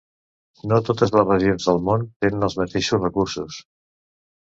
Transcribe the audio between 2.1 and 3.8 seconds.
tenen els mateixos recursos.